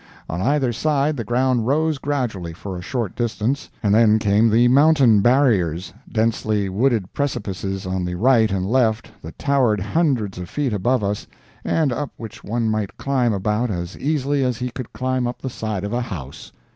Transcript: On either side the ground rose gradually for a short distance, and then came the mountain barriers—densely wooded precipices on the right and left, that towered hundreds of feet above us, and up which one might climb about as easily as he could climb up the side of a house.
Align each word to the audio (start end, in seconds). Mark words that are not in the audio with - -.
On 0.27 0.41
either 0.41 0.73
side 0.73 1.15
the 1.15 1.23
ground 1.23 1.67
rose 1.67 1.99
gradually 1.99 2.53
for 2.53 2.75
a 2.75 2.81
short 2.81 3.15
distance, 3.15 3.69
and 3.83 3.93
then 3.93 4.17
came 4.17 4.49
the 4.49 4.67
mountain 4.67 5.21
barriers—densely 5.21 6.69
wooded 6.69 7.13
precipices 7.13 7.85
on 7.85 8.03
the 8.03 8.15
right 8.15 8.49
and 8.49 8.65
left, 8.65 9.11
that 9.21 9.37
towered 9.37 9.79
hundreds 9.79 10.39
of 10.39 10.49
feet 10.49 10.73
above 10.73 11.03
us, 11.03 11.27
and 11.63 11.93
up 11.93 12.09
which 12.17 12.43
one 12.43 12.67
might 12.67 12.97
climb 12.97 13.31
about 13.31 13.69
as 13.69 13.95
easily 13.99 14.43
as 14.43 14.57
he 14.57 14.71
could 14.71 14.91
climb 14.91 15.27
up 15.27 15.39
the 15.39 15.51
side 15.51 15.83
of 15.83 15.93
a 15.93 16.01
house. 16.01 16.51